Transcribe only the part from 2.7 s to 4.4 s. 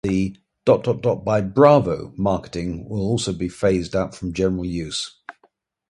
tag will also be phased out from